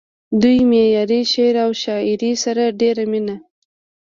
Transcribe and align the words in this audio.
دوي 0.41 0.59
معياري 0.71 1.21
شعر 1.33 1.55
و 1.69 1.71
شاعرۍ 1.83 2.31
سره 2.43 2.63
ډېره 2.81 3.03
مينه 3.11 3.35